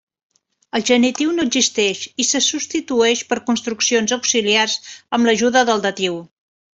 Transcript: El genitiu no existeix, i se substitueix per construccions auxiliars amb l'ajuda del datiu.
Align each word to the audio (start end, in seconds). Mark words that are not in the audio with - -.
El 0.77 0.83
genitiu 0.89 1.33
no 1.33 1.43
existeix, 1.49 1.99
i 2.23 2.25
se 2.29 2.41
substitueix 2.45 3.21
per 3.33 3.37
construccions 3.49 4.15
auxiliars 4.17 4.79
amb 5.19 5.29
l'ajuda 5.31 5.63
del 5.71 5.85
datiu. 5.85 6.19